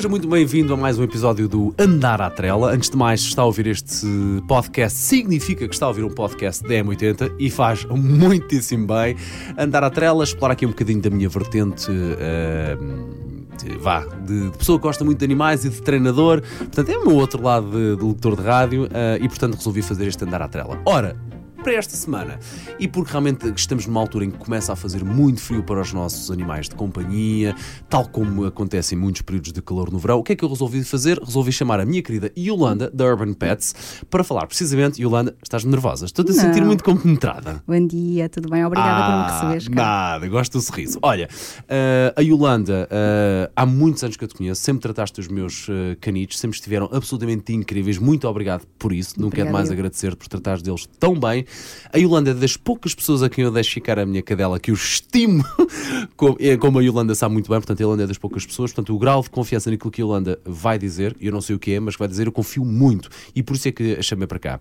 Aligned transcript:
seja 0.00 0.08
muito 0.08 0.26
bem-vindo 0.26 0.72
a 0.72 0.78
mais 0.78 0.98
um 0.98 1.02
episódio 1.02 1.46
do 1.46 1.74
Andar 1.78 2.22
à 2.22 2.30
Trela. 2.30 2.72
Antes 2.72 2.88
de 2.88 2.96
mais, 2.96 3.20
está 3.20 3.42
a 3.42 3.44
ouvir 3.44 3.66
este 3.66 4.06
podcast, 4.48 4.96
significa 4.98 5.68
que 5.68 5.74
está 5.74 5.84
a 5.84 5.88
ouvir 5.90 6.02
um 6.04 6.08
podcast 6.08 6.62
da 6.62 6.70
M80 6.70 7.34
e 7.38 7.50
faz 7.50 7.84
muitíssimo 7.84 8.86
bem. 8.86 9.14
Andar 9.58 9.84
à 9.84 9.90
Trela, 9.90 10.24
explorar 10.24 10.54
aqui 10.54 10.64
um 10.64 10.70
bocadinho 10.70 11.02
da 11.02 11.10
minha 11.10 11.28
vertente. 11.28 11.90
Uh, 11.90 13.78
vá, 13.78 14.06
de, 14.24 14.48
de, 14.48 14.56
pessoa 14.56 14.78
que 14.78 14.84
gosta 14.84 15.04
muito 15.04 15.18
de 15.18 15.24
animais 15.26 15.66
e 15.66 15.68
de 15.68 15.82
treinador, 15.82 16.40
portanto 16.56 16.88
é 16.88 16.96
o 16.96 17.06
meu 17.06 17.16
outro 17.16 17.42
lado 17.42 17.70
de, 17.70 17.96
de 17.96 18.36
de 18.36 18.42
rádio 18.42 18.84
uh, 18.84 19.22
e 19.22 19.28
portanto 19.28 19.56
resolvi 19.56 19.82
fazer 19.82 20.06
este 20.06 20.24
andar 20.24 20.40
à 20.40 20.48
trela. 20.48 20.80
Ora, 20.86 21.14
para 21.62 21.74
esta 21.74 21.94
semana. 21.94 22.38
E 22.78 22.88
porque 22.88 23.10
realmente 23.10 23.46
estamos 23.54 23.86
numa 23.86 24.00
altura 24.00 24.24
em 24.24 24.30
que 24.30 24.38
começa 24.38 24.72
a 24.72 24.76
fazer 24.76 25.04
muito 25.04 25.40
frio 25.40 25.62
para 25.62 25.80
os 25.80 25.92
nossos 25.92 26.30
animais 26.30 26.68
de 26.68 26.74
companhia, 26.74 27.54
tal 27.88 28.08
como 28.08 28.46
acontece 28.46 28.94
em 28.94 28.98
muitos 28.98 29.22
períodos 29.22 29.52
de 29.52 29.60
calor 29.60 29.90
no 29.92 29.98
verão, 29.98 30.18
o 30.18 30.22
que 30.22 30.32
é 30.32 30.36
que 30.36 30.44
eu 30.44 30.48
resolvi 30.48 30.82
fazer? 30.82 31.18
Resolvi 31.18 31.52
chamar 31.52 31.80
a 31.80 31.84
minha 31.84 32.02
querida 32.02 32.32
Yolanda, 32.36 32.90
da 32.90 33.04
Urban 33.04 33.34
Pets, 33.34 34.02
para 34.08 34.24
falar 34.24 34.46
precisamente. 34.46 35.02
Yolanda, 35.02 35.36
estás 35.42 35.64
nervosa? 35.64 36.06
Estou-te 36.06 36.30
a 36.30 36.34
sentir 36.34 36.64
muito 36.64 36.82
compenetrada. 36.82 37.62
Bom 37.66 37.86
dia, 37.86 38.28
tudo 38.28 38.48
bem? 38.48 38.64
Obrigada 38.64 38.90
ah, 38.90 39.06
por 39.06 39.12
me 39.12 39.22
ah, 39.22 39.34
receberes. 39.34 39.68
Nada, 39.68 40.28
gosto 40.28 40.52
do 40.52 40.62
sorriso. 40.62 40.98
Olha, 41.02 41.28
uh, 41.62 42.12
a 42.16 42.20
Yolanda, 42.20 42.88
uh, 42.90 43.52
há 43.54 43.66
muitos 43.66 44.02
anos 44.02 44.16
que 44.16 44.24
eu 44.24 44.28
te 44.28 44.34
conheço, 44.34 44.60
sempre 44.60 44.82
trataste 44.82 45.20
os 45.20 45.28
meus 45.28 45.68
uh, 45.68 45.96
canitos, 46.00 46.38
sempre 46.38 46.56
estiveram 46.56 46.88
absolutamente 46.92 47.52
incríveis. 47.52 47.98
Muito 47.98 48.26
obrigado 48.26 48.66
por 48.78 48.92
isso. 48.92 49.20
Não 49.20 49.30
quero 49.30 49.52
mais 49.52 49.70
agradecer 49.70 50.16
por 50.16 50.26
tratares 50.26 50.62
deles 50.62 50.88
tão 50.98 51.18
bem. 51.18 51.44
A 51.92 51.98
Yolanda 51.98 52.30
é 52.30 52.34
das 52.34 52.56
poucas 52.56 52.94
pessoas 52.94 53.22
a 53.22 53.28
quem 53.28 53.44
eu 53.44 53.50
deixo 53.50 53.72
ficar 53.72 53.98
a 53.98 54.06
minha 54.06 54.22
cadela 54.22 54.60
que 54.60 54.70
eu 54.70 54.74
estimo, 54.74 55.44
é 56.38 56.56
como 56.56 56.78
a 56.78 56.82
Yolanda 56.82 57.14
sabe 57.14 57.32
muito 57.32 57.50
bem, 57.50 57.58
portanto, 57.58 57.80
a 57.80 57.82
Yolanda 57.82 58.04
é 58.04 58.06
das 58.06 58.18
poucas 58.18 58.46
pessoas, 58.46 58.72
portanto, 58.72 58.94
o 58.94 58.98
grau 58.98 59.22
de 59.22 59.30
confiança 59.30 59.70
naquilo 59.70 59.90
que 59.90 60.00
a 60.00 60.04
Yolanda 60.04 60.40
vai 60.44 60.78
dizer, 60.78 61.16
eu 61.20 61.32
não 61.32 61.40
sei 61.40 61.56
o 61.56 61.58
que 61.58 61.72
é, 61.72 61.80
mas 61.80 61.96
vai 61.96 62.06
dizer, 62.06 62.26
eu 62.26 62.32
confio 62.32 62.64
muito 62.64 63.08
e 63.34 63.42
por 63.42 63.56
isso 63.56 63.68
é 63.68 63.72
que 63.72 63.94
a 63.94 64.02
chamei 64.02 64.26
para 64.26 64.38
cá. 64.38 64.60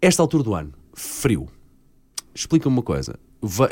Esta 0.00 0.22
altura 0.22 0.42
do 0.42 0.54
ano, 0.54 0.72
frio. 0.94 1.48
Explica-me 2.34 2.74
uma 2.74 2.82
coisa. 2.82 3.18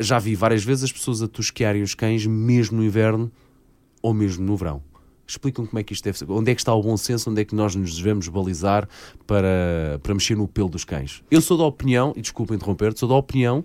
Já 0.01 0.19
vi 0.19 0.35
várias 0.35 0.65
vezes 0.65 0.85
as 0.85 0.93
pessoas 0.93 1.21
a 1.23 1.29
tosquearem 1.29 1.83
os 1.83 1.95
cães, 1.95 2.27
mesmo 2.27 2.79
no 2.79 2.85
inverno 2.85 3.31
ou 4.01 4.15
mesmo 4.15 4.45
no 4.45 4.57
verão 4.57 4.83
explicam 5.27 5.67
como 5.67 5.79
é 5.79 5.83
que 5.83 5.93
isto 5.93 6.05
deve 6.05 6.19
ser. 6.19 6.31
Onde 6.31 6.51
é 6.51 6.55
que 6.55 6.61
está 6.61 6.75
o 6.75 6.83
bom 6.83 6.97
senso, 6.97 7.31
onde 7.31 7.43
é 7.43 7.45
que 7.45 7.55
nós 7.55 7.75
nos 7.75 7.97
devemos 7.97 8.29
balizar 8.29 8.89
para, 9.27 10.01
para 10.03 10.15
mexer 10.15 10.37
no 10.37 10.47
pelo 10.49 10.69
dos 10.69 10.85
cães. 10.85 11.23
Eu 11.31 11.41
sou 11.41 11.57
da 11.57 11.65
opinião, 11.65 12.13
e 12.17 12.21
desculpa 12.21 12.55
interromper, 12.55 12.97
sou 12.97 13.09
da 13.09 13.15
opinião 13.15 13.65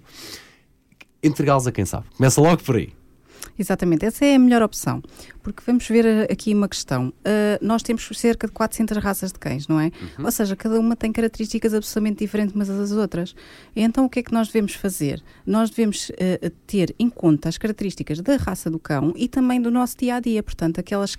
entregá-los 1.22 1.67
a 1.67 1.72
quem 1.72 1.86
sabe. 1.86 2.05
Começa 2.16 2.39
logo 2.41 2.64
por 2.64 2.75
aí. 2.75 2.94
Exatamente, 3.58 4.05
essa 4.05 4.23
é 4.23 4.36
a 4.36 4.39
melhor 4.39 4.61
opção. 4.61 5.02
Porque 5.48 5.64
vamos 5.66 5.88
ver 5.88 6.06
eh, 6.06 6.28
aqui 6.30 6.53
uma 6.53 6.67
questão. 6.67 7.08
Uh, 7.08 7.58
nós 7.62 7.81
temos 7.81 8.06
cerca 8.16 8.48
de 8.48 8.52
400 8.52 8.98
raças 8.98 9.31
de 9.31 9.40
cães, 9.40 9.66
não 9.66 9.80
é? 9.80 9.86
Uhum. 9.86 10.26
Ou 10.26 10.31
seja, 10.31 10.58
cada 10.58 10.78
uma 10.78 10.94
tem 10.94 11.09
características 11.09 11.73
absolutamente 11.73 12.20
diferentes 12.20 12.54
umas 12.54 12.67
das 12.67 12.92
outras. 12.92 13.34
Então, 13.73 14.04
o 14.04 14.09
que 14.09 14.20
é 14.20 14.23
que 14.23 14.34
nós 14.34 14.48
devemos 14.48 14.73
fazer? 14.73 15.23
Nós 15.45 15.70
devemos 15.70 16.09
uh, 16.09 16.50
ter 16.66 16.94
em 17.00 17.09
conta 17.09 17.48
as 17.48 17.58
características 17.58 18.20
da 18.20 18.36
raça 18.36 18.70
do 18.70 18.78
cão 18.78 19.14
e 19.16 19.30
também 19.30 19.62
do 19.62 19.72
nosso 19.72 19.95
dia 19.95 20.16
a 20.16 20.20
dia, 20.20 20.44
portanto, 20.44 20.81
aquelas, 20.81 21.16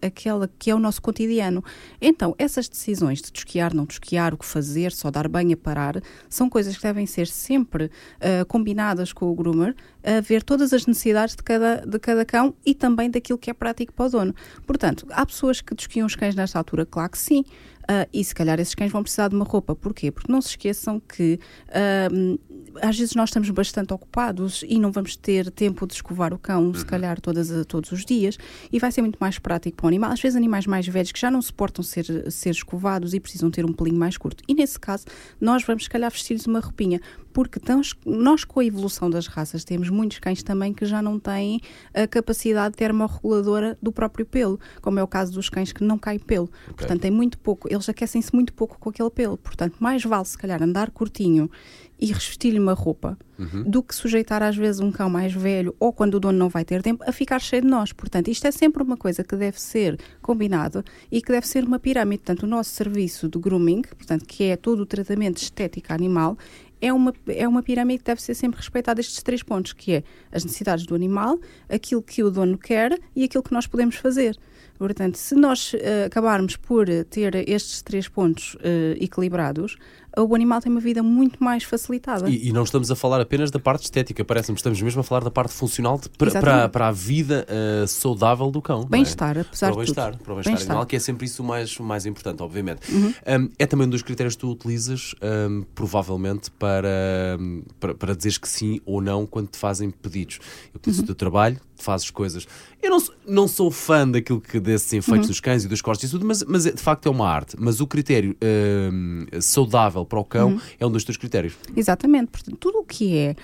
aquela 0.00 0.48
que 0.58 0.70
é 0.70 0.74
o 0.74 0.78
nosso 0.78 1.02
cotidiano. 1.02 1.62
Então, 2.00 2.34
essas 2.38 2.70
decisões 2.70 3.20
de 3.20 3.30
tosquiar, 3.30 3.74
não 3.74 3.84
tosquiar, 3.84 4.32
o 4.32 4.38
que 4.38 4.46
fazer, 4.46 4.90
só 4.90 5.10
dar 5.10 5.28
banho 5.28 5.52
a 5.52 5.56
parar, 5.58 6.00
são 6.30 6.48
coisas 6.48 6.74
que 6.78 6.82
devem 6.82 7.04
ser 7.04 7.26
sempre 7.26 7.84
uh, 7.84 8.46
combinadas 8.48 9.12
com 9.12 9.30
o 9.30 9.34
groomer, 9.34 9.74
a 10.02 10.20
ver 10.22 10.42
todas 10.42 10.72
as 10.72 10.86
necessidades 10.86 11.34
de 11.34 11.42
cada, 11.42 11.84
de 11.84 11.98
cada 11.98 12.24
cão 12.24 12.54
e 12.64 12.74
também 12.74 13.10
daquilo 13.10 13.38
que 13.38 13.50
é 13.50 13.52
prático 13.66 13.92
para 13.92 14.06
o 14.06 14.10
dono. 14.10 14.34
Portanto, 14.64 15.06
há 15.10 15.26
pessoas 15.26 15.60
que 15.60 15.74
desquiam 15.74 16.06
os 16.06 16.14
cães 16.14 16.36
nesta 16.36 16.58
altura? 16.58 16.86
Claro 16.86 17.10
que 17.10 17.18
sim. 17.18 17.44
Uh, 17.88 18.08
e 18.12 18.24
se 18.24 18.34
calhar 18.34 18.58
esses 18.58 18.74
cães 18.74 18.90
vão 18.90 19.02
precisar 19.02 19.28
de 19.28 19.36
uma 19.36 19.44
roupa. 19.44 19.74
Porquê? 19.74 20.10
Porque 20.10 20.30
não 20.30 20.42
se 20.42 20.48
esqueçam 20.48 20.98
que 21.00 21.38
uh, 21.68 22.38
às 22.82 22.98
vezes 22.98 23.14
nós 23.14 23.28
estamos 23.28 23.48
bastante 23.50 23.92
ocupados 23.94 24.64
e 24.66 24.78
não 24.78 24.90
vamos 24.90 25.16
ter 25.16 25.50
tempo 25.52 25.86
de 25.86 25.94
escovar 25.94 26.34
o 26.34 26.38
cão, 26.38 26.74
se 26.74 26.80
uhum. 26.80 26.86
calhar 26.86 27.20
todas, 27.20 27.48
todos 27.66 27.92
os 27.92 28.04
dias, 28.04 28.36
e 28.72 28.78
vai 28.78 28.90
ser 28.90 29.02
muito 29.02 29.18
mais 29.20 29.38
prático 29.38 29.76
para 29.76 29.84
o 29.84 29.88
animal. 29.88 30.10
Às 30.10 30.20
vezes 30.20 30.36
animais 30.36 30.66
mais 30.66 30.86
velhos 30.86 31.12
que 31.12 31.20
já 31.20 31.30
não 31.30 31.40
suportam 31.40 31.82
ser, 31.82 32.30
ser 32.30 32.50
escovados 32.50 33.14
e 33.14 33.20
precisam 33.20 33.50
ter 33.50 33.64
um 33.64 33.72
pelinho 33.72 33.98
mais 33.98 34.16
curto. 34.16 34.42
E 34.48 34.54
nesse 34.54 34.78
caso, 34.78 35.04
nós 35.40 35.62
vamos 35.64 35.84
se 35.84 35.90
calhar 35.90 36.10
vestir-lhes 36.10 36.46
uma 36.46 36.60
roupinha, 36.60 37.00
porque 37.32 37.60
nós, 37.68 37.92
nós 38.04 38.44
com 38.44 38.60
a 38.60 38.64
evolução 38.64 39.10
das 39.10 39.26
raças 39.26 39.62
temos 39.62 39.90
muitos 39.90 40.18
cães 40.18 40.42
também 40.42 40.72
que 40.72 40.86
já 40.86 41.02
não 41.02 41.18
têm 41.18 41.60
a 41.92 42.06
capacidade 42.06 42.74
termorreguladora 42.74 43.78
do 43.82 43.92
próprio 43.92 44.24
pelo, 44.24 44.58
como 44.80 44.98
é 44.98 45.02
o 45.02 45.06
caso 45.06 45.32
dos 45.32 45.48
cães 45.48 45.70
que 45.70 45.84
não 45.84 45.98
caem 45.98 46.18
pelo. 46.18 46.44
Okay. 46.46 46.74
Portanto, 46.76 47.00
tem 47.02 47.10
muito 47.10 47.38
pouco 47.38 47.68
eles 47.76 47.88
aquecem-se 47.88 48.34
muito 48.34 48.52
pouco 48.52 48.78
com 48.78 48.90
aquele 48.90 49.10
pelo. 49.10 49.36
Portanto, 49.36 49.76
mais 49.78 50.02
vale 50.04 50.24
se 50.24 50.36
calhar 50.36 50.62
andar 50.62 50.90
curtinho 50.90 51.50
e 51.98 52.06
revestir-lhe 52.06 52.58
uma 52.58 52.74
roupa 52.74 53.16
uhum. 53.38 53.62
do 53.62 53.82
que 53.82 53.94
sujeitar 53.94 54.42
às 54.42 54.56
vezes 54.56 54.80
um 54.80 54.92
cão 54.92 55.08
mais 55.08 55.32
velho 55.32 55.74
ou 55.80 55.92
quando 55.92 56.14
o 56.14 56.20
dono 56.20 56.38
não 56.38 56.48
vai 56.48 56.64
ter 56.64 56.82
tempo 56.82 57.02
a 57.06 57.12
ficar 57.12 57.38
cheio 57.38 57.62
de 57.62 57.68
nós. 57.68 57.92
Portanto, 57.92 58.28
isto 58.28 58.46
é 58.46 58.50
sempre 58.50 58.82
uma 58.82 58.96
coisa 58.96 59.24
que 59.24 59.34
deve 59.36 59.60
ser 59.60 59.98
combinado 60.20 60.84
e 61.10 61.22
que 61.22 61.32
deve 61.32 61.46
ser 61.46 61.64
uma 61.64 61.78
pirâmide. 61.78 62.22
Portanto, 62.22 62.42
o 62.42 62.46
nosso 62.46 62.70
serviço 62.70 63.28
de 63.28 63.38
grooming, 63.38 63.82
portanto, 63.82 64.24
que 64.26 64.44
é 64.44 64.56
todo 64.56 64.80
o 64.80 64.86
tratamento 64.86 65.38
estético 65.38 65.92
animal, 65.92 66.36
é 66.80 66.92
uma, 66.92 67.14
é 67.26 67.48
uma 67.48 67.62
pirâmide 67.62 68.00
que 68.00 68.04
deve 68.04 68.22
ser 68.22 68.34
sempre 68.34 68.58
respeitada 68.58 69.00
estes 69.00 69.22
três 69.22 69.42
pontos, 69.42 69.72
que 69.72 69.92
é 69.92 70.04
as 70.30 70.44
necessidades 70.44 70.84
do 70.84 70.94
animal, 70.94 71.38
aquilo 71.68 72.02
que 72.02 72.22
o 72.22 72.30
dono 72.30 72.58
quer 72.58 72.98
e 73.14 73.24
aquilo 73.24 73.42
que 73.42 73.52
nós 73.52 73.66
podemos 73.66 73.96
fazer. 73.96 74.36
Portanto, 74.78 75.16
se 75.16 75.34
nós 75.34 75.72
uh, 75.72 76.06
acabarmos 76.06 76.56
por 76.56 76.86
ter 77.10 77.48
estes 77.48 77.82
três 77.82 78.08
pontos 78.08 78.54
uh, 78.56 78.58
equilibrados, 79.00 79.76
o 80.22 80.34
animal 80.34 80.60
tem 80.60 80.72
uma 80.72 80.80
vida 80.80 81.02
muito 81.02 81.42
mais 81.42 81.62
facilitada. 81.62 82.28
E, 82.28 82.48
e 82.48 82.52
não 82.52 82.62
estamos 82.62 82.90
a 82.90 82.96
falar 82.96 83.20
apenas 83.20 83.50
da 83.50 83.58
parte 83.58 83.84
estética, 83.84 84.24
parece-me 84.24 84.54
que 84.54 84.60
estamos 84.60 84.80
mesmo 84.80 85.00
a 85.00 85.04
falar 85.04 85.22
da 85.22 85.30
parte 85.30 85.52
funcional 85.52 85.98
de, 85.98 86.08
para, 86.08 86.68
para, 86.68 86.88
a 86.88 86.92
vida 86.92 87.46
uh, 87.48 87.86
saudável 87.86 88.50
do 88.50 88.62
cão. 88.62 88.84
Bem-estar, 88.84 89.36
é? 89.36 89.40
apesar 89.40 89.66
para 89.66 89.72
de 89.72 89.76
bem-estar, 89.78 90.12
tudo. 90.12 90.22
Para 90.22 90.32
o 90.32 90.36
bem-estar 90.36 90.56
bem 90.56 90.66
animal, 90.66 90.86
que 90.86 90.96
é 90.96 90.98
sempre 90.98 91.26
isso 91.26 91.42
o 91.42 91.46
mais, 91.46 91.78
mais 91.78 92.06
importante, 92.06 92.42
obviamente. 92.42 92.90
Uhum. 92.90 93.12
Um, 93.26 93.50
é 93.58 93.66
também 93.66 93.86
um 93.86 93.90
dos 93.90 94.02
critérios 94.02 94.34
que 94.34 94.40
tu 94.40 94.50
utilizas, 94.50 95.14
um, 95.50 95.64
provavelmente, 95.74 96.50
para, 96.52 97.38
para, 97.78 97.94
para 97.94 98.16
dizeres 98.16 98.38
que 98.38 98.48
sim 98.48 98.80
ou 98.86 99.02
não 99.02 99.26
quando 99.26 99.48
te 99.48 99.58
fazem 99.58 99.90
pedidos. 99.90 100.38
Eu 100.72 100.80
conheço 100.80 101.00
uhum. 101.00 101.04
o 101.04 101.06
teu 101.06 101.14
trabalho, 101.14 101.60
fazes 101.76 102.10
coisas. 102.10 102.46
Eu 102.82 102.90
não, 102.90 103.02
não 103.26 103.48
sou 103.48 103.70
fã 103.70 104.08
daquilo 104.08 104.40
que 104.40 104.58
desses 104.66 104.92
efeitos 104.92 105.26
uhum. 105.26 105.30
dos 105.30 105.40
cães 105.40 105.64
e 105.64 105.68
dos 105.68 105.80
cortes 105.80 106.08
e 106.08 106.10
tudo, 106.10 106.26
mas, 106.26 106.42
mas 106.42 106.64
de 106.64 106.82
facto 106.82 107.06
é 107.06 107.10
uma 107.10 107.28
arte. 107.28 107.56
Mas 107.58 107.80
o 107.80 107.86
critério 107.86 108.36
uh, 108.36 109.42
saudável 109.42 110.04
para 110.04 110.18
o 110.18 110.24
cão 110.24 110.52
uhum. 110.52 110.60
é 110.78 110.86
um 110.86 110.90
dos 110.90 111.04
teus 111.04 111.16
critérios. 111.16 111.54
Exatamente. 111.74 112.28
Portanto, 112.30 112.56
tudo 112.58 112.78
o 112.78 112.84
que 112.84 113.16
é 113.16 113.36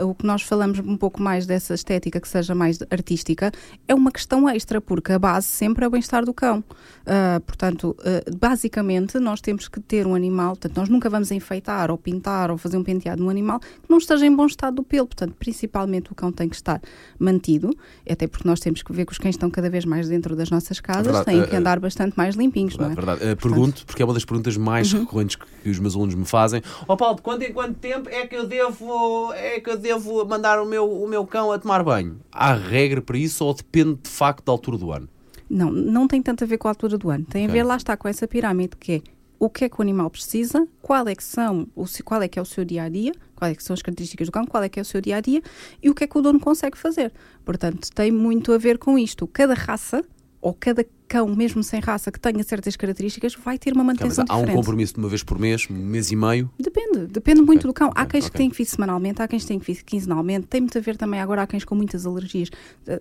uh, 0.00 0.06
o 0.06 0.14
que 0.14 0.26
nós 0.26 0.42
falamos 0.42 0.78
um 0.78 0.96
pouco 0.96 1.20
mais 1.20 1.46
dessa 1.46 1.74
estética 1.74 2.20
que 2.20 2.28
seja 2.28 2.54
mais 2.54 2.78
artística 2.90 3.50
é 3.86 3.94
uma 3.94 4.12
questão 4.12 4.48
extra, 4.48 4.80
porque 4.80 5.12
a 5.12 5.18
base 5.18 5.46
sempre 5.46 5.84
é 5.84 5.88
o 5.88 5.90
bem-estar 5.90 6.24
do 6.24 6.34
cão. 6.34 6.58
Uh, 6.58 7.40
portanto, 7.40 7.96
basicamente, 8.36 9.18
nós 9.18 9.40
temos 9.40 9.66
que 9.66 9.80
ter 9.80 10.06
um 10.06 10.14
animal, 10.14 10.50
portanto, 10.50 10.76
nós 10.76 10.88
nunca 10.88 11.08
vamos 11.08 11.30
enfeitar 11.30 11.90
ou 11.90 11.96
pintar 11.96 12.50
ou 12.50 12.58
fazer 12.58 12.76
um 12.76 12.84
penteado 12.84 13.22
num 13.22 13.30
animal 13.30 13.60
que 13.60 13.88
não 13.88 13.98
esteja 13.98 14.26
em 14.26 14.34
bom 14.34 14.46
estado 14.46 14.76
do 14.76 14.82
pelo. 14.82 15.06
Portanto, 15.06 15.34
principalmente 15.38 16.12
o 16.12 16.14
cão 16.14 16.30
tem 16.30 16.48
que 16.48 16.56
estar 16.56 16.80
mantido 17.18 17.70
até 18.08 18.26
porque 18.26 18.46
nós 18.46 18.60
temos 18.60 18.82
que 18.82 18.92
ver 18.92 19.06
que 19.06 19.12
os 19.12 19.18
cães 19.18 19.34
estão 19.34 19.50
cada 19.50 19.70
vez 19.70 19.84
mais 19.84 20.08
dentro 20.08 20.34
das 20.34 20.50
nossas 20.50 20.57
casas, 20.80 21.14
é 21.14 21.24
têm 21.24 21.44
que 21.44 21.54
eh, 21.54 21.58
andar 21.58 21.78
bastante 21.80 22.16
mais 22.16 22.34
limpinhos, 22.34 22.76
não 22.76 22.90
é? 22.90 22.94
Verdade. 22.94 23.24
Uh, 23.24 23.36
pergunto, 23.36 23.86
porque 23.86 24.02
é 24.02 24.04
uma 24.04 24.14
das 24.14 24.24
perguntas 24.24 24.56
mais 24.56 24.92
uhum. 24.92 25.00
recorrentes 25.00 25.36
que 25.36 25.70
os 25.70 25.78
meus 25.78 25.94
alunos 25.94 26.14
me 26.14 26.24
fazem. 26.24 26.62
Ó 26.86 26.92
oh, 26.92 26.96
Paulo, 26.96 27.16
de 27.16 27.22
quanto 27.22 27.42
em 27.42 27.52
quanto 27.52 27.74
tempo 27.74 28.08
é 28.08 28.26
que 28.26 28.36
eu 28.36 28.46
devo, 28.46 29.32
é 29.34 29.60
que 29.60 29.70
eu 29.70 29.76
devo 29.76 30.24
mandar 30.24 30.60
o 30.60 30.66
meu, 30.66 30.90
o 30.90 31.08
meu 31.08 31.26
cão 31.26 31.52
a 31.52 31.58
tomar 31.58 31.82
banho? 31.82 32.20
Há 32.32 32.54
regra 32.54 33.00
para 33.00 33.16
isso 33.16 33.44
ou 33.44 33.54
depende 33.54 33.98
de 34.02 34.10
facto 34.10 34.44
da 34.44 34.52
altura 34.52 34.78
do 34.78 34.92
ano? 34.92 35.08
Não, 35.48 35.70
não 35.70 36.06
tem 36.06 36.20
tanto 36.20 36.44
a 36.44 36.46
ver 36.46 36.58
com 36.58 36.68
a 36.68 36.70
altura 36.70 36.98
do 36.98 37.08
ano. 37.10 37.24
Tem 37.24 37.44
okay. 37.44 37.60
a 37.60 37.62
ver, 37.62 37.66
lá 37.66 37.76
está, 37.76 37.96
com 37.96 38.08
essa 38.08 38.28
pirâmide 38.28 38.76
que 38.76 38.92
é 38.92 39.02
o 39.38 39.48
que 39.48 39.64
é 39.64 39.68
que 39.68 39.78
o 39.78 39.82
animal 39.82 40.10
precisa, 40.10 40.66
qual 40.82 41.06
é 41.06 41.14
que 41.14 41.22
são, 41.22 41.68
qual 42.04 42.22
é 42.22 42.28
que 42.28 42.38
é 42.38 42.42
o 42.42 42.44
seu 42.44 42.64
dia 42.64 42.82
a 42.82 42.88
dia, 42.88 43.12
quais 43.36 43.56
é 43.56 43.60
são 43.60 43.74
as 43.74 43.82
características 43.82 44.26
do 44.26 44.32
cão, 44.32 44.44
qual 44.44 44.62
é 44.62 44.68
que 44.68 44.80
é 44.80 44.82
o 44.82 44.84
seu 44.84 45.00
dia 45.00 45.16
a 45.16 45.20
dia 45.20 45.40
e 45.82 45.88
o 45.88 45.94
que 45.94 46.04
é 46.04 46.06
que 46.06 46.18
o 46.18 46.20
dono 46.20 46.40
consegue 46.40 46.76
fazer. 46.76 47.12
Portanto, 47.44 47.88
tem 47.94 48.10
muito 48.10 48.52
a 48.52 48.58
ver 48.58 48.78
com 48.78 48.98
isto. 48.98 49.26
Cada 49.28 49.54
raça 49.54 50.04
ou 50.40 50.54
cada 50.54 50.84
cão, 51.08 51.26
mesmo 51.34 51.62
sem 51.62 51.80
raça, 51.80 52.12
que 52.12 52.20
tenha 52.20 52.42
certas 52.44 52.76
características, 52.76 53.34
vai 53.34 53.58
ter 53.58 53.72
uma 53.72 53.82
manutenção 53.82 54.24
há 54.28 54.34
diferente. 54.34 54.50
Há 54.50 54.52
um 54.52 54.56
compromisso 54.56 54.94
de 54.94 55.00
uma 55.00 55.08
vez 55.08 55.22
por 55.22 55.38
mês, 55.38 55.66
um 55.70 55.74
mês 55.74 56.12
e 56.12 56.16
meio? 56.16 56.50
Depende, 56.58 57.06
depende 57.06 57.40
muito 57.40 57.60
okay. 57.60 57.70
do 57.70 57.72
cão. 57.72 57.90
Há 57.94 58.06
cães 58.06 58.24
okay. 58.24 58.30
que 58.30 58.36
têm 58.36 58.50
que 58.50 58.56
vir 58.56 58.66
semanalmente, 58.66 59.22
há 59.22 59.26
cães 59.26 59.42
que 59.42 59.48
têm 59.48 59.58
que 59.58 59.72
vir 59.72 59.82
quinzenalmente, 59.82 60.46
tem 60.46 60.60
muito 60.60 60.76
a 60.76 60.80
ver 60.80 60.96
também 60.96 61.20
agora, 61.20 61.42
há 61.42 61.46
cães 61.46 61.64
com 61.64 61.74
muitas 61.74 62.06
alergias. 62.06 62.50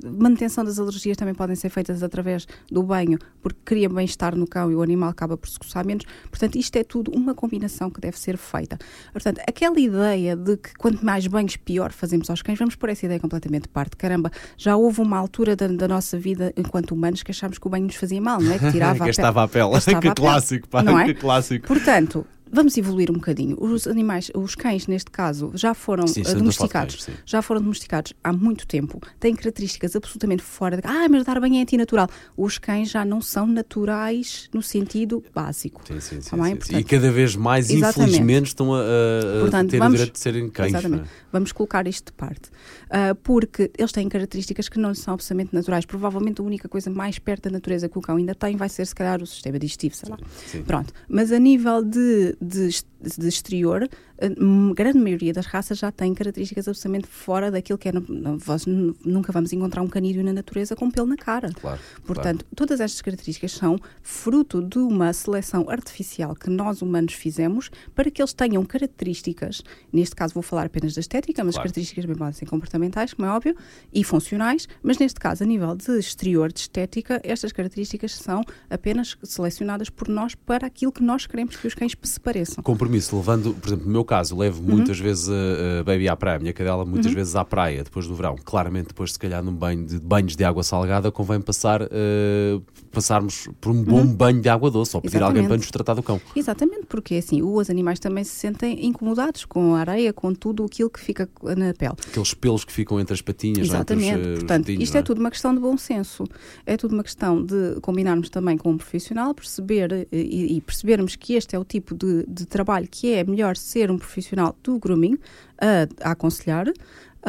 Manutenção 0.04 0.64
das 0.64 0.80
alergias 0.80 1.18
também 1.18 1.36
podem 1.36 1.56
ser 1.56 1.70
feitas 1.70 2.02
através 2.02 2.48
do 2.72 2.82
banho, 2.82 3.20
porque 3.42 3.60
cria 3.66 3.90
bem-estar 3.90 4.36
no 4.36 4.48
cão 4.48 4.72
e 4.72 4.76
o 4.76 4.82
animal 4.82 5.10
acaba 5.10 5.38
por 5.38 5.50
se 5.50 5.60
coçar 5.60 5.86
menos. 5.86 6.06
Portanto, 6.30 6.58
isto 6.58 6.76
é 6.78 6.84
tudo 6.84 7.12
uma 7.12 7.36
combinação 7.36 7.90
que 7.90 8.00
deve 8.00 8.18
ser 8.18 8.38
feita. 8.38 8.78
Portanto, 9.12 9.42
aquela 9.48 9.80
ideia 9.80 10.36
de 10.36 10.58
que 10.58 10.74
quanto 10.76 11.06
mais 11.06 11.28
banhos, 11.28 11.58
pior 11.58 11.92
fazemos 11.92 12.30
aos 12.30 12.42
cães, 12.42 12.58
vamos 12.58 12.76
por 12.76 12.90
essa 12.90 13.06
ideia 13.06 13.20
completamente 13.20 13.64
de 13.64 13.70
parte. 13.70 13.98
Caramba, 13.98 14.32
já 14.58 14.76
houve 14.76 15.02
uma 15.02 15.18
altura 15.18 15.56
da, 15.56 15.68
da 15.68 15.88
nossa 15.88 16.18
vida 16.18 16.54
enquanto 16.56 16.92
humanos 16.92 17.24
que 17.24 17.32
achámos 17.32 17.58
que 17.58 17.68
o 17.68 17.70
banho 17.70 17.86
nos 17.86 17.97
fazia 17.98 18.22
mal, 18.22 18.40
não 18.40 18.52
é? 18.52 18.60
Que 18.60 18.72
tirava 18.72 18.96
a 18.96 18.98
pele. 19.00 19.10
estava 19.10 19.44
a 19.44 19.48
pele. 19.48 19.70
Que 20.02 20.14
clássico, 20.14 20.68
pá, 20.68 20.84
não 20.84 21.00
é? 21.00 21.06
que 21.06 21.14
clássico. 21.14 21.68
Portanto, 21.68 22.26
vamos 22.52 22.78
evoluir 22.78 23.10
um 23.12 23.16
bocadinho. 23.16 23.58
Os 23.60 23.88
animais, 23.88 24.32
os 24.36 24.56
cães, 24.56 24.88
neste 24.88 25.10
caso, 25.12 25.52
já 25.56 25.74
foram 25.74 26.08
Sim, 26.08 26.24
eh, 26.26 26.34
domesticados. 26.36 27.06
cães, 27.06 27.18
já 27.26 27.42
foram 27.42 27.62
domesticados 27.62 28.14
há 28.24 28.32
muito 28.34 28.66
tempo. 28.68 29.00
Têm 29.20 29.36
características 29.36 29.96
absolutamente 29.96 30.42
fora 30.44 30.78
de. 30.78 30.84
Ah, 30.86 31.08
mas 31.10 31.24
dar 31.26 31.40
banho 31.40 31.56
é 31.58 31.62
antinatural. 31.62 32.08
Os 32.36 32.58
cães 32.58 32.90
já 32.90 33.04
não 33.06 33.22
são 33.22 33.46
naturais 33.46 34.50
no 34.54 34.62
sentido 34.62 35.24
básico. 35.34 35.82
Sim, 35.88 36.00
sim, 36.00 36.16
bem? 36.16 36.22
sim, 36.22 36.30
sim. 36.32 36.56
Portanto, 36.56 36.80
E 36.80 36.84
cada 36.84 37.12
vez 37.12 37.36
mais, 37.36 37.70
Exatamente. 37.70 38.12
infelizmente, 38.12 38.48
estão 38.48 38.74
a, 38.74 38.80
a- 38.80 39.40
Portanto, 39.42 39.70
ter 39.72 39.78
o 39.78 39.80
vamos- 39.80 39.94
direito 39.98 40.14
de 40.14 40.20
serem 40.20 40.50
cães. 40.50 40.70
Exatamente. 40.74 41.00
não 41.02 41.06
é? 41.06 41.10
Vamos 41.32 41.52
colocar 41.52 41.88
isto 41.88 42.06
de 42.08 42.12
parte. 42.14 42.50
Ah, 42.90 43.16
porque 43.22 43.72
eles 43.78 43.92
têm 43.92 44.08
características 44.10 44.70
que 44.70 44.80
não 44.80 44.94
são 44.96 45.14
absolutamente 45.14 45.54
naturais. 45.54 45.86
Provavelmente 45.86 46.42
a 46.42 46.44
única 46.44 46.68
coisa 46.70 46.90
mais 46.90 47.20
perto 47.20 47.44
da 47.44 47.52
natureza 47.52 47.88
que 47.90 47.98
o 47.98 48.02
cão 48.02 48.16
ainda 48.18 48.34
tem 48.34 48.56
vai 48.56 48.70
ser, 48.70 48.86
se 48.86 48.96
calhar, 48.96 49.22
o 49.22 49.26
sistema 49.28 49.60
digestivo, 49.60 49.96
sei 49.96 50.10
lá. 50.10 50.18
Sim. 50.46 50.64
Pronto. 50.64 50.94
Mas 51.08 51.32
a 51.32 51.40
nível 51.40 51.84
de, 51.84 52.37
de, 52.40 52.70
de 53.00 53.28
exterior, 53.28 53.90
a 54.20 54.74
grande 54.74 55.00
maioria 55.00 55.32
das 55.34 55.46
raças 55.46 55.78
já 55.78 55.92
tem 55.92 56.14
características 56.14 56.68
absolutamente 56.68 57.08
fora 57.08 57.52
daquilo 57.52 57.78
que 57.78 57.90
é. 57.90 57.92
nu- 57.92 58.96
nunca 59.06 59.32
vamos 59.32 59.54
encontrar 59.54 59.82
um 59.82 59.88
canídeo 59.88 60.24
na 60.24 60.34
natureza 60.34 60.76
com 60.76 60.90
pelo 60.90 61.08
na 61.08 61.16
cara. 61.18 61.52
Claro. 61.54 61.80
Portanto, 62.06 62.46
todas 62.56 62.80
estas 62.80 63.02
características 63.02 63.52
são 63.52 63.78
fruto 64.02 64.62
de 64.62 64.80
uma 64.80 65.12
seleção 65.14 65.70
artificial 65.70 66.36
que 66.36 66.50
nós 66.50 66.82
humanos 66.82 67.14
fizemos 67.14 67.70
para 67.94 68.10
que 68.10 68.22
eles 68.22 68.34
tenham 68.34 68.64
características, 68.66 69.62
neste 69.92 70.16
caso 70.16 70.34
vou 70.34 70.44
falar 70.44 70.66
apenas 70.66 70.94
da 70.94 71.02
estética, 71.02 71.44
mas 71.44 71.56
Claro. 71.56 71.66
características 71.66 72.06
bem 72.06 72.16
podem 72.16 72.34
ser 72.34 72.46
comportamentais, 72.46 73.14
como 73.14 73.28
é 73.28 73.32
óbvio, 73.32 73.56
e 73.94 74.04
funcionais, 74.04 74.68
mas 74.82 74.98
neste 74.98 75.20
caso, 75.20 75.44
a 75.44 75.48
nível 75.48 75.76
de 75.76 75.92
exterior, 75.98 76.52
de 76.52 76.62
estética, 76.62 77.22
estas 77.24 77.52
características 77.52 78.16
são 78.16 78.42
apenas 78.70 79.18
selecionadas 79.24 79.90
por 79.90 80.08
nós 80.08 80.34
para 80.36 80.66
aquilo 80.68 80.92
que 80.92 81.04
nós 81.04 81.26
queremos 81.28 81.56
que 81.56 81.68
os 81.68 81.74
cães 81.76 81.96
se 82.02 82.20
pareçam. 82.20 82.64
Compromisso, 82.64 83.16
levando, 83.16 83.54
por 83.54 83.68
exemplo, 83.68 83.86
no 83.86 83.92
meu 83.92 84.06
caso, 84.08 84.36
levo 84.36 84.62
Uhum. 84.64 84.78
muitas 84.78 85.00
vezes 85.00 85.30
a, 85.30 85.82
a 85.82 85.84
Baby 85.84 86.08
à 86.10 86.16
praia, 86.16 86.38
a 86.38 86.40
minha 86.40 86.54
cadela 86.54 86.84
muitas 86.86 87.12
vezes 87.14 87.36
à 87.36 87.46
praia, 87.46 87.84
depois 87.84 88.08
do 88.08 88.16
verão. 88.16 88.36
Claramente, 88.44 88.88
depois, 88.88 89.14
se 89.14 89.20
calhar, 89.20 89.44
num 89.44 89.54
banho 89.54 89.86
de 89.86 90.00
banhos 90.00 90.36
de 90.36 90.44
água 90.44 90.64
salgada, 90.64 91.12
convém 91.12 91.40
passar, 91.40 91.82
eh, 91.84 92.60
passarmos 92.92 93.48
por 93.62 93.72
um 93.72 93.84
bom 93.84 94.06
banho 94.06 94.42
de 94.42 94.50
água 94.50 94.72
doce 94.72 94.96
ou 94.96 95.02
pedir 95.02 95.22
alguém 95.22 95.42
Uhum. 95.42 95.46
Exatamente. 95.46 95.48
para 95.50 95.58
nos 95.58 95.72
tratar 95.72 95.94
do 95.94 96.02
cão. 96.04 96.20
Exatamente, 96.36 96.86
porque 96.88 97.16
assim, 97.16 97.42
os 97.44 97.70
animais 97.70 98.00
também 98.00 98.24
se 98.24 98.32
sentem 98.32 98.86
incomodados 98.86 99.46
com 99.46 99.76
a 99.76 99.80
areia, 99.82 100.12
com 100.14 100.34
tudo 100.34 100.64
aquilo 100.64 100.90
que 100.90 101.00
fica 101.00 101.30
na 101.44 101.74
pele. 101.74 101.94
Aqueles 102.08 102.34
pelos 102.34 102.64
que 102.66 102.72
ficam 102.72 103.00
entre 103.00 103.14
as 103.14 103.22
patinhas, 103.22 103.68
não 103.70 103.76
é? 103.76 103.82
Entre 103.82 103.96
os, 103.96 104.02
Exatamente. 104.04 104.28
eh, 104.28 104.34
os 104.34 104.40
Portanto, 104.40 104.66
dedinhos, 104.66 104.84
isto 104.84 104.94
não 104.94 105.00
é 105.00 105.04
tudo 105.04 105.20
uma 105.20 105.30
questão 105.32 105.54
de 105.54 105.60
bom 105.60 105.78
senso. 105.78 106.24
É 106.66 106.78
tudo 106.78 106.94
uma 106.94 107.04
questão 107.04 107.44
de 107.44 107.80
combinarmos 107.82 108.30
também 108.30 108.58
com 108.58 108.72
um 108.72 108.78
profissional, 108.78 109.34
perceber 109.34 109.92
eh, 109.92 110.08
e, 110.12 110.58
e 110.58 110.62
percebermos 110.62 111.16
que 111.16 111.34
este 111.34 111.56
é 111.56 111.60
o 111.60 111.66
tipo 111.66 111.96
de, 111.96 112.26
de 112.28 112.46
trabalho 112.46 112.88
que 112.90 113.14
é 113.14 113.24
melhor 113.24 113.56
ser 113.58 113.92
um 113.92 113.97
profissional 113.98 114.56
do 114.64 114.80
grooming 114.80 115.18
a, 115.62 115.88
a 116.02 116.12
aconselhar. 116.12 116.72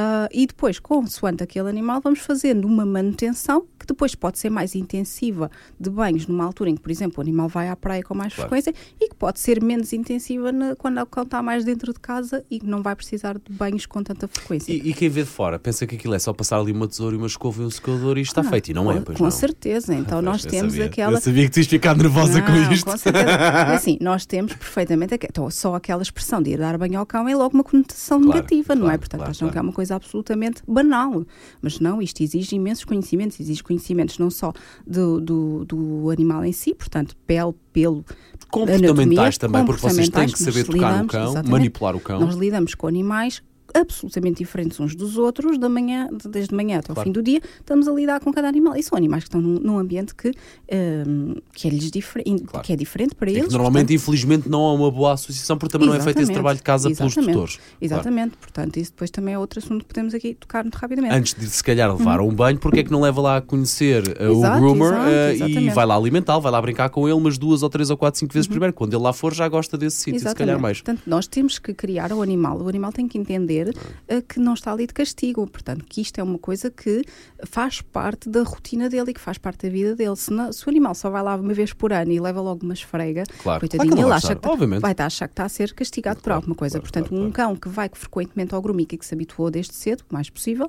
Ah, 0.00 0.28
e 0.32 0.46
depois, 0.46 0.78
consoante 0.78 1.42
aquele 1.42 1.68
animal, 1.68 2.00
vamos 2.00 2.20
fazendo 2.20 2.66
uma 2.66 2.86
manutenção 2.86 3.66
que 3.76 3.84
depois 3.84 4.14
pode 4.14 4.38
ser 4.38 4.48
mais 4.48 4.76
intensiva 4.76 5.50
de 5.80 5.90
banhos 5.90 6.26
numa 6.28 6.44
altura 6.44 6.70
em 6.70 6.76
que, 6.76 6.80
por 6.80 6.90
exemplo, 6.92 7.14
o 7.18 7.20
animal 7.20 7.48
vai 7.48 7.68
à 7.68 7.74
praia 7.74 8.00
com 8.04 8.14
mais 8.14 8.32
Claro. 8.32 8.48
frequência 8.48 8.72
e 9.00 9.08
que 9.08 9.14
pode 9.16 9.40
ser 9.40 9.60
menos 9.60 9.92
intensiva 9.92 10.52
na- 10.52 10.76
quando 10.76 11.00
o 11.00 11.06
cão 11.06 11.24
está 11.24 11.42
mais 11.42 11.64
dentro 11.64 11.92
de 11.92 11.98
casa 11.98 12.44
e 12.48 12.60
que 12.60 12.66
não 12.66 12.80
vai 12.80 12.94
precisar 12.94 13.38
de 13.38 13.52
banhos 13.52 13.86
com 13.86 14.00
tanta 14.02 14.28
frequência. 14.28 14.72
E, 14.72 14.90
e 14.90 14.94
quem 14.94 15.08
vê 15.08 15.22
de 15.22 15.28
fora 15.28 15.58
pensa 15.58 15.84
que 15.84 15.96
aquilo 15.96 16.14
é 16.14 16.18
só 16.20 16.32
passar 16.32 16.60
ali 16.60 16.70
uma 16.70 16.86
tesoura 16.86 17.16
e 17.16 17.18
uma 17.18 17.26
escova 17.26 17.60
e 17.62 17.64
um 17.66 17.70
secador 17.70 18.18
e 18.18 18.20
isto 18.20 18.30
está 18.38 18.42
Ah, 18.42 18.50
feito. 18.52 18.68
E 18.70 18.74
não 18.74 18.92
é, 18.92 18.98
com, 18.98 19.02
pois 19.02 19.18
com 19.18 19.24
não. 19.24 19.30
certeza. 19.32 19.92
Então 19.94 20.18
Pois, 20.22 20.24
nós 20.24 20.44
temos 20.44 20.74
sabia. 20.74 20.86
aquela. 20.86 21.12
Eu 21.16 21.20
sabia 21.20 21.44
que 21.44 21.50
tu 21.50 21.58
ias 21.58 21.66
ficar 21.66 21.96
nervosa 21.96 22.38
Não, 22.40 22.46
com 22.46 22.72
isto. 22.72 22.84
com 22.88 22.96
certeza. 22.96 23.24
Mas, 23.26 23.70
assim, 23.82 23.98
nós 24.00 24.24
temos 24.26 24.52
perfeitamente 24.54 25.14
então, 25.14 25.50
só 25.50 25.74
aquela 25.74 26.02
expressão 26.02 26.40
de 26.40 26.50
ir 26.50 26.58
dar 26.58 26.76
banho 26.78 26.98
ao 27.00 27.06
cão 27.06 27.28
é 27.28 27.34
logo 27.34 27.54
uma 27.54 27.64
conotação 27.64 28.20
Claro, 28.20 28.34
negativa, 28.36 28.74
não 28.76 28.82
é? 28.82 28.84
claro, 28.90 28.98
Portanto, 29.00 29.18
claro, 29.20 29.30
acham 29.30 29.48
claro. 29.48 29.52
que 29.52 29.58
é 29.58 29.62
uma 29.62 29.72
coisa 29.72 29.87
absolutamente 29.90 30.62
banal. 30.66 31.24
Mas 31.60 31.80
não, 31.80 32.00
isto 32.00 32.22
exige 32.22 32.56
imensos 32.56 32.84
conhecimentos, 32.84 33.38
exige 33.40 33.62
conhecimentos 33.62 34.18
não 34.18 34.30
só 34.30 34.52
do, 34.86 35.20
do, 35.20 35.64
do 35.64 36.10
animal 36.10 36.44
em 36.44 36.52
si, 36.52 36.74
portanto, 36.74 37.16
pele, 37.26 37.54
pelo, 37.72 38.04
Comportamentais 38.50 38.90
anatomia, 38.90 39.32
também, 39.38 39.64
porque 39.66 39.82
vocês 39.82 40.08
têm 40.08 40.26
que 40.26 40.32
comportamentais, 40.32 40.54
saber 40.54 40.64
tocar 40.64 40.78
no 40.78 40.92
lidamos, 40.92 41.12
cão, 41.12 41.24
exatamente. 41.24 41.50
manipular 41.50 41.96
o 41.96 42.00
cão. 42.00 42.20
Nós 42.20 42.34
lidamos 42.34 42.74
com 42.74 42.86
animais 42.86 43.42
absolutamente 43.74 44.38
diferentes 44.38 44.78
uns 44.80 44.94
dos 44.94 45.16
outros, 45.18 45.58
da 45.58 45.68
manhã, 45.68 46.08
de- 46.12 46.28
desde 46.28 46.54
manhã 46.54 46.78
até 46.78 46.90
ao 46.90 46.94
Claro. 46.94 47.08
fim 47.08 47.12
do 47.12 47.22
dia, 47.22 47.40
estamos 47.60 47.86
a 47.88 47.92
lidar 47.92 48.20
com 48.20 48.32
cada 48.32 48.48
animal. 48.48 48.76
E 48.76 48.82
são 48.82 48.96
animais 48.96 49.24
que 49.24 49.28
estão 49.28 49.40
num, 49.40 49.58
num 49.60 49.78
ambiente 49.78 50.14
que, 50.14 50.32
hum, 50.72 51.34
que, 51.52 51.68
é 51.68 51.70
lhes 51.70 51.90
diferente, 51.90 52.44
Claro. 52.44 52.66
que 52.66 52.72
é 52.72 52.76
diferente 52.76 53.14
para 53.14 53.30
eles. 53.30 53.52
normalmente, 53.52 53.86
portanto, 53.88 53.90
infelizmente, 53.94 54.48
não 54.48 54.60
há 54.66 54.72
uma 54.72 54.90
boa 54.90 55.12
associação 55.14 55.56
porque 55.58 55.72
também 55.72 55.88
não 55.88 55.94
é 55.94 56.00
feito 56.00 56.16
esse 56.18 56.22
Exatamente, 56.30 56.34
trabalho 56.34 56.56
de 56.58 56.62
casa 56.62 56.88
pelos 56.90 57.00
exatamente, 57.12 57.32
tutores. 57.32 57.56
Claro. 57.56 57.72
Exatamente, 57.80 58.36
portanto, 58.36 58.76
isso 58.76 58.90
depois 58.92 59.10
também 59.10 59.34
é 59.34 59.38
outro 59.38 59.58
assunto 59.58 59.82
que 59.82 59.88
podemos 59.88 60.14
aqui 60.14 60.34
tocar 60.34 60.62
muito 60.64 60.76
rapidamente. 60.76 61.14
Antes 61.14 61.34
de 61.34 61.46
se 61.48 61.62
calhar 61.62 61.94
levar 61.96 62.20
a 62.20 62.22
um 62.22 62.32
banho, 62.34 62.58
porque 62.58 62.80
é 62.80 62.84
que 62.84 62.90
não 62.90 63.00
leva 63.00 63.20
lá 63.20 63.36
a 63.38 63.40
conhecer 63.40 64.02
uh, 64.20 64.24
o 64.32 64.38
Exato, 64.38 64.60
groomer 64.60 64.92
exato, 64.92 65.04
uh, 65.08 65.10
e 65.10 65.32
exatamente. 65.34 65.74
vai 65.74 65.86
lá 65.86 65.96
alimentá-lo, 65.96 66.40
vai 66.40 66.52
lá 66.52 66.60
brincar 66.62 66.88
com 66.90 67.06
ele 67.08 67.16
umas 67.16 67.38
duas 67.38 67.62
ou 67.62 67.68
três 67.70 67.90
ou 67.90 67.96
quatro, 67.96 68.18
cinco 68.18 68.32
vezes 68.32 68.46
primeiro. 68.46 68.72
Quando 68.72 68.94
ele 68.94 69.02
lá 69.02 69.12
for, 69.12 69.32
já 69.34 69.48
gosta 69.48 69.76
desse 69.76 69.96
sítio, 69.96 70.20
se 70.20 70.34
calhar 70.34 70.60
mais. 70.60 70.80
Portanto, 70.80 71.02
nós 71.06 71.26
temos 71.26 71.58
que 71.58 71.72
criar 71.74 72.12
o 72.12 72.22
animal. 72.22 72.60
O 72.60 72.68
animal 72.68 72.92
tem 72.92 73.06
que 73.08 73.18
entender 73.18 73.57
eh, 74.06 74.20
que 74.22 74.38
não 74.40 74.54
está 74.54 74.72
ali 74.72 74.86
de 74.86 74.94
castigo. 74.94 75.46
Portanto, 75.46 75.84
que 75.88 76.00
isto 76.00 76.18
é 76.18 76.22
uma 76.22 76.38
coisa 76.38 76.70
que 76.70 77.02
faz 77.46 77.80
parte 77.80 78.28
da 78.28 78.42
rotina 78.42 78.88
dele 78.88 79.10
e 79.10 79.14
que 79.14 79.20
faz 79.20 79.38
parte 79.38 79.66
da 79.66 79.72
vida 79.72 79.94
dele. 79.94 80.16
Se, 80.16 80.32
não- 80.32 80.52
se 80.52 80.66
o 80.66 80.70
animal 80.70 80.94
só 80.94 81.10
vai 81.10 81.22
lá 81.22 81.36
uma 81.36 81.54
vez 81.54 81.72
por 81.72 81.92
ano 81.92 82.12
e 82.12 82.20
leva 82.20 82.40
logo 82.40 82.64
uma 82.64 82.74
esfrega, 82.74 83.24
Claro. 83.42 83.60
coitadinho, 83.60 83.90
Claro 83.92 84.00
ele 84.02 84.08
vai 84.08 84.16
acha 84.18 84.34
que 84.36 84.42
tá- 84.42 84.78
vai 84.80 84.92
estar 84.92 85.04
a 85.04 85.06
achar 85.06 85.28
que 85.28 85.32
está 85.32 85.44
a 85.44 85.48
ser 85.48 85.72
castigado 85.74 86.18
por 86.20 86.24
Claro, 86.24 86.38
alguma 86.40 86.54
coisa. 86.54 86.78
claro, 86.80 86.92
Portanto, 86.92 87.14
um 87.14 87.30
cão 87.30 87.56
que 87.56 87.68
vai 87.68 87.88
frequentemente 87.92 88.54
ao 88.54 88.62
grooming 88.62 88.86
e 88.90 88.96
que 88.96 89.06
se 89.06 89.14
habituou 89.14 89.50
desde 89.50 89.74
cedo, 89.74 90.04
o 90.10 90.14
mais 90.14 90.28
possível, 90.30 90.68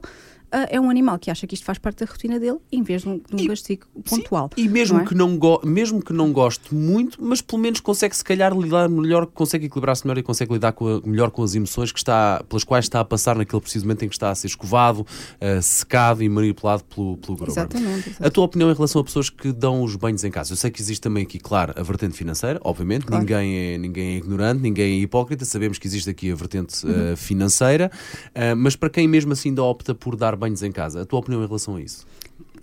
é 0.69 0.79
um 0.79 0.89
animal 0.89 1.17
que 1.19 1.29
acha 1.31 1.45
que 1.47 1.53
isto 1.55 1.63
faz 1.65 1.77
parte 1.77 2.03
da 2.05 2.11
rotina 2.11 2.39
dele 2.39 2.57
em 2.71 2.81
vez 2.83 3.01
de 3.03 3.09
um, 3.09 3.17
de 3.19 3.35
um 3.35 3.39
E- 3.39 3.47
castigo 3.47 3.85
pontual. 4.07 4.49
E 4.57 4.67
mesmo, 4.67 4.97
não 4.97 5.03
é? 5.03 5.07
que 5.07 5.15
não 5.15 5.37
go- 5.37 5.61
mesmo 5.63 6.01
que 6.01 6.13
não 6.13 6.31
goste 6.31 6.73
muito, 6.73 7.17
mas 7.23 7.41
pelo 7.41 7.61
menos 7.61 7.79
consegue 7.79 8.15
se 8.15 8.23
calhar 8.23 8.55
lidar 8.57 8.89
melhor, 8.89 9.25
consegue 9.27 9.65
equilibrar-se 9.67 10.05
melhor 10.05 10.17
e 10.17 10.23
consegue 10.23 10.53
lidar 10.53 10.71
com 10.73 10.87
a- 10.87 11.01
melhor 11.05 11.31
com 11.31 11.43
as 11.43 11.55
emoções 11.55 11.91
que 11.91 11.99
está, 11.99 12.43
pelas 12.47 12.63
quais 12.63 12.85
está 12.85 12.99
a 12.99 13.05
passar 13.05 13.35
naquele 13.35 13.61
preciso 13.61 13.85
momento 13.85 14.03
em 14.03 14.09
que 14.09 14.15
está 14.15 14.29
a 14.31 14.35
ser 14.35 14.47
escovado, 14.47 15.05
eh, 15.39 15.61
secado 15.61 16.23
e 16.23 16.29
manipulado 16.29 16.83
pelo, 16.83 17.17
pelo. 17.17 17.37
Exatamente, 17.47 18.09
exatamente. 18.09 18.25
A 18.25 18.29
tua 18.29 18.45
opinião 18.45 18.69
em 18.71 18.73
relação 18.73 19.01
a 19.01 19.03
pessoas 19.03 19.29
que 19.29 19.51
dão 19.51 19.83
os 19.83 19.95
banhos 19.95 20.23
em 20.23 20.31
casa? 20.31 20.51
Eu 20.53 20.57
sei 20.57 20.71
que 20.71 20.81
existe 20.81 21.01
também 21.01 21.23
aqui, 21.23 21.39
claro, 21.39 21.73
a 21.75 21.83
vertente 21.83 22.15
financeira, 22.15 22.59
obviamente, 22.63 23.05
Claro. 23.05 23.21
ninguém, 23.23 23.55
é, 23.55 23.77
ninguém 23.77 24.13
é 24.13 24.17
ignorante, 24.17 24.61
ninguém 24.61 24.99
é 24.99 25.03
hipócrita, 25.03 25.45
sabemos 25.45 25.77
que 25.77 25.87
existe 25.87 26.09
aqui 26.09 26.31
a 26.31 26.35
vertente 26.35 26.85
eh, 26.87 27.15
financeira, 27.15 27.91
eh, 28.33 28.55
mas 28.55 28.75
para 28.75 28.89
quem 28.89 29.07
mesmo 29.07 29.31
assim 29.33 29.49
ainda 29.49 29.63
opta 29.63 29.93
por 29.95 30.15
dar 30.15 30.35
banhos 30.39 30.63
em 30.63 30.71
casa, 30.71 31.01
a 31.01 31.05
tua 31.05 31.19
opinião 31.19 31.43
em 31.43 31.45
relação 31.45 31.75
a 31.75 31.81
isso? 31.81 32.07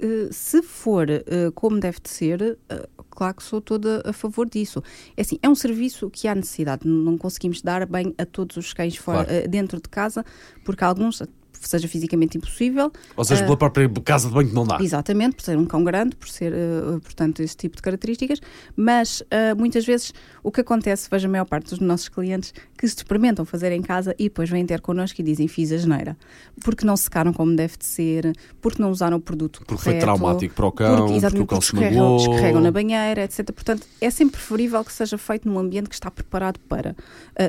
Uh, 0.02 0.32
se 0.32 0.62
for 0.62 1.08
uh, 1.08 1.52
como 1.54 1.78
deve 1.78 1.98
de 2.02 2.10
ser, 2.10 2.58
uh, 2.70 3.04
claro 3.10 3.36
que 3.36 3.42
sou 3.42 3.60
toda 3.60 4.02
a 4.04 4.12
favor 4.12 4.48
disso. 4.48 4.82
É 5.16 5.22
assim, 5.22 5.38
é 5.42 5.48
um 5.48 5.54
serviço 5.54 6.10
que 6.10 6.28
há 6.28 6.34
necessidade. 6.34 6.86
Não 6.86 7.16
conseguimos 7.16 7.62
dar 7.62 7.86
bem 7.86 8.14
a 8.18 8.26
todos 8.26 8.56
os 8.56 8.72
cães 8.74 8.96
fora, 8.96 9.24
Claro. 9.24 9.48
dentro 9.48 9.80
de 9.80 9.88
casa, 9.88 10.24
porque 10.64 10.84
alguns 10.84 11.22
seja 11.62 11.86
fisicamente 11.88 12.36
impossível. 12.38 12.92
Ou 13.16 13.24
seja, 13.24 13.42
Ah, 13.42 13.44
pela 13.44 13.56
própria 13.56 13.88
casa 14.04 14.28
de 14.28 14.34
banho 14.34 14.48
que 14.48 14.54
não 14.54 14.66
dá. 14.66 14.78
Exatamente, 14.80 15.36
por 15.36 15.42
ser 15.42 15.56
um 15.56 15.64
cão 15.64 15.82
grande, 15.84 16.16
por 16.16 16.28
ser, 16.28 16.52
uh, 16.52 17.00
portanto, 17.00 17.40
esse 17.42 17.56
tipo 17.56 17.76
de 17.76 17.82
características, 17.82 18.40
mas 18.74 19.22
muitas 19.56 19.84
vezes 19.84 20.12
o 20.42 20.50
que 20.50 20.60
acontece, 20.60 21.08
vejo 21.10 21.26
a 21.26 21.30
maior 21.30 21.44
parte 21.44 21.70
dos 21.70 21.78
nossos 21.80 22.08
clientes 22.08 22.52
que 22.78 22.86
se 22.86 22.96
experimentam 22.96 23.44
fazer 23.44 23.72
em 23.72 23.82
casa 23.82 24.14
e 24.18 24.24
depois 24.24 24.48
vêm 24.50 24.64
ter 24.66 24.80
connosco 24.80 25.20
e 25.20 25.24
dizem 25.24 25.48
fiz 25.48 25.72
a 25.72 25.76
geneira, 25.78 26.16
porque 26.62 26.84
não 26.84 26.96
secaram 26.96 27.32
como 27.32 27.54
deve 27.56 27.76
de 27.78 27.84
ser, 27.84 28.32
porque 28.60 28.80
não 28.80 28.90
usaram 28.90 29.16
o 29.16 29.20
produto 29.20 29.60
Porque 29.66 29.82
foi 29.82 29.92
correto, 29.94 30.04
traumático 30.04 30.54
para 30.54 30.66
o 30.66 30.72
cão, 30.72 30.96
porque, 30.96 31.12
exatamente, 31.14 31.42
o 31.42 31.46
cão 31.46 31.58
porque 31.58 31.76
se 31.76 31.90
magoou. 31.94 32.16
escorregam 32.18 32.60
na 32.60 32.70
banheira, 32.70 33.24
etc. 33.24 33.50
Portanto, 33.52 33.86
é 34.00 34.10
sempre 34.10 34.36
preferível 34.36 34.84
que 34.84 34.92
seja 34.92 35.16
feito 35.18 35.48
num 35.48 35.58
ambiente 35.58 35.88
que 35.88 35.94
está 35.94 36.10
preparado 36.10 36.58
para. 36.68 36.94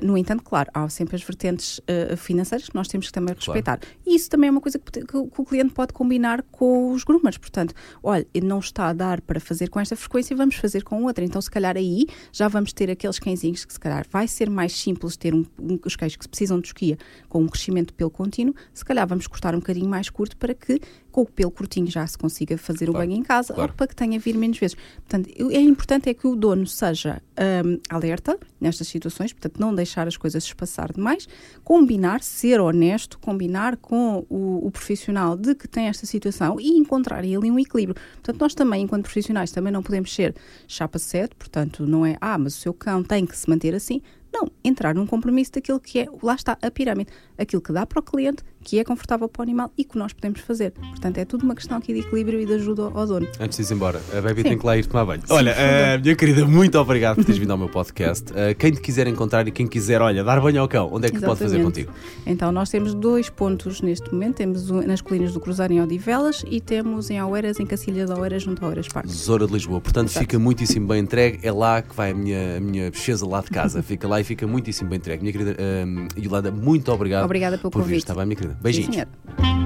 No 0.04 0.18
entanto, 0.18 0.44
claro, 0.44 0.70
há 0.74 0.88
sempre 0.90 1.16
as 1.16 1.24
vertentes 1.24 1.82
financeiras 2.18 2.70
que 2.70 2.76
nós 2.76 2.88
temos 2.88 3.08
que 3.08 3.14
também 3.14 3.34
respeitar. 3.36 3.80
E 4.06 4.16
isso 4.16 4.30
também 4.30 4.48
é 4.48 4.52
uma 4.52 4.62
coisa 4.62 4.80
que, 4.80 5.06
que 5.06 5.18
o 5.18 5.46
cliente 5.46 5.74
pode 5.74 5.92
combinar 5.94 6.42
com 6.44 6.92
os 6.92 7.04
groomers. 7.04 7.38
Portanto, 7.38 7.74
olha, 8.02 8.26
não 8.44 8.60
está 8.60 8.88
a 8.88 8.94
dar 8.94 9.20
para 9.22 9.40
fazer 9.40 9.70
com 9.70 9.80
esta 9.80 9.96
frequência, 9.96 10.36
vamos 10.36 10.56
fazer 10.56 10.84
com 10.84 11.04
outra. 11.04 11.26
Então, 11.26 11.42
se 11.42 11.52
calhar 11.52 11.76
aí 11.76 12.06
já 12.32 12.48
vamos 12.48 12.72
ter 12.72 12.90
aqueles 12.90 13.20
cãezinhos 13.20 13.66
que 13.66 13.74
se 13.74 13.80
calhar 13.80 14.06
vai 14.10 14.28
ser 14.28 14.50
mais 14.50 14.72
simples 14.74 15.18
ter 15.18 15.34
um, 15.36 15.46
um- 15.60 15.80
os 15.86 15.96
cães 15.96 16.16
que 16.16 16.28
precisam 16.28 16.60
de 16.60 16.68
esquia 16.68 16.98
com 17.28 17.42
um 17.44 17.48
crescimento 17.48 17.88
de 17.88 17.94
pelo 17.94 18.10
contínuo, 18.10 18.56
se 18.74 18.86
calhar 18.86 19.06
vamos 19.08 19.28
cortar 19.28 19.54
um 19.56 19.60
bocadinho 19.60 19.90
mais 19.90 20.10
curto 20.10 20.38
para 20.38 20.54
que 20.54 20.80
com 21.18 21.22
o 21.24 21.26
pelo 21.26 21.50
curtinho 21.50 21.88
já 21.88 22.06
se 22.06 22.16
consiga 22.16 22.60
fazer 22.60 22.86
Claro, 22.86 22.92
o 22.92 23.08
banho 23.08 23.20
em 23.20 23.24
casa 23.24 23.52
claro. 23.52 23.72
ou 23.72 23.76
para 23.76 23.88
que 23.88 23.96
tenha 23.96 24.18
a 24.18 24.22
vir 24.22 24.38
menos 24.38 24.60
vezes. 24.60 24.78
Portanto, 24.98 25.28
é 25.52 25.60
importante 25.60 26.10
é 26.10 26.14
que 26.14 26.28
o 26.28 26.36
dono 26.36 26.68
seja 26.68 27.24
hum, 27.66 27.80
alerta 27.90 28.38
nestas 28.62 28.88
situações, 28.88 29.34
portanto, 29.34 29.60
não 29.60 29.74
deixar 29.74 30.08
as 30.08 30.16
coisas 30.16 30.44
se 30.44 30.56
passar 30.56 30.94
demais, 30.94 31.28
combinar, 31.64 32.22
ser 32.22 32.60
honesto, 32.60 33.18
combinar 33.18 33.78
com 33.78 34.28
o, 34.30 34.68
o 34.68 34.70
profissional 34.70 35.36
de 35.36 35.56
que 35.56 35.68
tem 35.68 35.88
esta 35.88 36.06
situação 36.06 36.60
e 36.60 36.78
encontrar 36.78 37.18
ali 37.20 37.36
um 37.36 37.58
equilíbrio. 37.58 38.00
Portanto, 38.14 38.40
nós 38.40 38.54
também, 38.54 38.84
enquanto 38.84 39.04
profissionais, 39.06 39.52
também 39.52 39.74
não 39.74 39.82
podemos 39.82 40.14
ser 40.14 40.36
chapa 40.68 41.00
7, 41.00 41.36
portanto, 41.36 41.88
não 41.88 42.06
é, 42.06 42.16
ah, 42.22 42.38
mas 42.38 42.56
o 42.56 42.60
seu 42.60 42.74
cão 42.76 43.02
tem 43.02 43.26
que 43.26 43.36
se 43.36 43.50
manter 43.50 43.74
assim. 43.74 44.02
Não, 44.32 44.52
entrar 44.64 44.94
num 44.94 45.08
compromisso 45.08 45.54
daquilo 45.54 45.80
que 45.80 46.00
é, 46.00 46.08
lá 46.22 46.36
está, 46.36 46.58
a 46.62 46.70
pirâmide, 46.70 47.10
aquilo 47.38 47.62
que 47.62 47.72
dá 47.72 47.86
para 47.86 48.00
o 48.00 48.04
cliente, 48.04 48.44
que 48.68 48.80
é 48.80 48.84
confortável 48.84 49.30
para 49.30 49.40
o 49.40 49.44
animal 49.44 49.72
e 49.78 49.86
que 49.86 49.98
nós 49.98 50.12
podemos 50.12 50.42
fazer. 50.42 50.74
Portanto, 50.74 51.18
é 51.20 51.24
tudo 51.24 51.44
uma 51.46 51.56
questão 51.56 51.78
aqui 51.78 51.94
de 51.94 52.02
equilíbrio 52.02 52.42
e 52.42 52.46
de 52.46 52.52
ajuda 52.56 52.82
ao 52.94 53.08
dono. 53.08 53.26
Antes 53.40 53.66
de 53.66 53.72
ir 53.72 53.74
embora, 53.74 54.02
a 54.12 54.20
Baby 54.20 54.42
Sim. 54.42 54.50
tem 54.50 54.58
que 54.58 54.66
lá 54.66 54.78
ir 54.78 54.86
tomar 54.86 55.06
banho. 55.06 55.22
Olha, 55.30 55.54
por 55.54 55.58
favor. 55.62 55.74
eh, 55.74 55.98
minha 56.00 56.16
querida, 56.18 56.46
muito 56.46 56.78
obrigado 56.78 57.16
por 57.16 57.24
teres 57.24 57.40
vindo 57.40 57.52
ao 57.52 57.58
meu 57.58 57.70
podcast. 57.70 58.26
Eh, 58.36 58.54
quem 58.56 58.74
te 58.74 58.82
quiser 58.82 59.08
encontrar 59.08 59.48
e 59.48 59.52
quem 59.52 59.66
quiser, 59.68 60.02
olha, 60.02 60.22
dar 60.22 60.42
banho 60.42 60.60
ao 60.60 60.68
cão, 60.68 60.90
onde 60.92 61.08
é 61.08 61.10
que 61.10 61.18
pode 61.22 61.40
fazer 61.40 61.60
Exatamente. 61.60 61.86
contigo? 61.86 61.94
Então, 62.26 62.52
nós 62.52 62.70
temos 62.70 62.94
dois 62.94 63.30
pontos 63.30 63.80
neste 63.80 64.12
momento. 64.14 64.36
Temos 64.36 64.70
um 64.70 64.82
nas 64.82 65.00
colinas 65.00 65.32
do 65.32 65.40
Cruzeiro 65.40 65.72
em 65.72 65.82
Odivelas 65.82 66.44
e 66.52 66.60
temos 66.60 67.10
em 67.10 67.22
Oeiras, 67.24 67.62
em 67.62 67.66
Cacilha 67.66 68.06
de 68.06 68.12
Oeiras, 68.12 68.44
junto 68.44 68.66
a 68.66 68.68
Oeiras 68.68 68.90
Parque. 68.90 69.08
Tesoura 69.08 69.48
de 69.48 69.54
Lisboa. 69.54 69.80
Portanto, 69.80 70.10
Exato. 70.10 70.20
fica 70.26 70.38
muitíssimo 70.38 70.88
bem 70.88 71.00
entregue. 71.04 71.40
É 71.42 71.54
lá 71.54 71.82
que 71.82 71.96
vai 71.96 72.12
a 72.12 72.14
minha, 72.14 72.58
a 72.58 72.60
minha 72.60 72.92
pesquisa 72.92 73.26
lá 73.26 73.40
de 73.40 73.50
casa. 73.50 73.82
Fica 73.88 74.06
lá 74.10 74.20
e 74.20 74.26
fica 74.26 74.46
muitíssimo 74.46 74.90
bem 74.90 74.98
entregue. 74.98 75.22
Minha 75.22 75.32
querida 75.32 75.56
eh, 75.58 75.86
Yolanda, 76.20 76.52
muito 76.52 76.92
obrigado 76.92 77.24
Obrigada 77.24 77.58
pelo 77.58 77.72
por 77.72 77.80
vir. 77.80 77.84
convite. 77.86 78.00
Está 78.00 78.14
bem, 78.14 78.26
minha 78.26 78.36
querida? 78.36 78.57
Beijinhos. 78.62 78.90
Isso 78.90 78.98
mesmo. 78.98 79.57